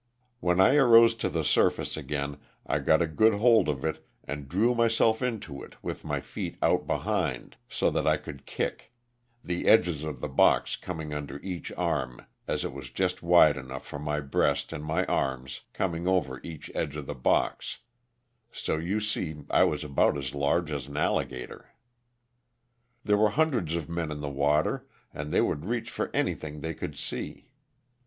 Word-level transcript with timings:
When 0.39 0.59
I 0.59 0.77
arose 0.77 1.13
to 1.17 1.29
the 1.29 1.43
surface 1.43 1.95
again 1.95 2.39
I 2.65 2.79
got 2.79 3.03
a 3.03 3.05
good 3.05 3.35
hold 3.35 3.69
of 3.69 3.85
it 3.85 4.03
and 4.23 4.49
drew 4.49 4.73
my 4.73 4.87
self 4.87 5.21
into 5.21 5.61
it 5.61 5.75
with 5.83 6.03
my 6.03 6.19
feet 6.19 6.57
out 6.59 6.87
behind, 6.87 7.55
so 7.69 7.91
that 7.91 8.07
I 8.07 8.17
could 8.17 8.47
kick, 8.47 8.93
the 9.43 9.67
edges 9.67 10.01
of 10.03 10.19
the 10.19 10.27
box 10.27 10.75
coming 10.75 11.13
under 11.13 11.39
each 11.43 11.71
arm 11.73 12.25
as 12.47 12.65
it 12.65 12.73
was 12.73 12.89
just 12.89 13.21
wide 13.21 13.57
enough 13.57 13.85
for 13.85 13.99
my 13.99 14.19
breast 14.21 14.73
and 14.73 14.83
my 14.83 15.05
arms 15.05 15.61
coming 15.71 16.07
over 16.07 16.41
each 16.41 16.71
edge 16.73 16.95
of 16.95 17.05
the 17.05 17.13
box; 17.13 17.77
so 18.51 18.77
you 18.77 18.99
see 18.99 19.35
I 19.51 19.65
was 19.65 19.83
about 19.83 20.17
as 20.17 20.33
large 20.33 20.71
as 20.71 20.87
an 20.87 20.97
alligator. 20.97 21.75
There 23.03 23.17
were 23.17 23.29
hundreds 23.29 23.75
of 23.75 23.87
men 23.87 24.09
in 24.11 24.19
the 24.19 24.29
water 24.29 24.87
and 25.13 25.31
they 25.31 25.41
would 25.41 25.65
reach 25.65 25.91
for 25.91 26.09
anything 26.11 26.61
they 26.61 26.73
could 26.73 26.97
see. 26.97 27.51